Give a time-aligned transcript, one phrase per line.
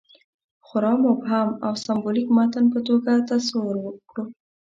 [0.65, 3.75] خورا مبهم او سېمبولیک متن په توګه تصور
[4.09, 4.25] کړو.